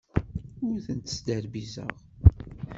[0.67, 1.93] Ur tent-sderbizeɣ.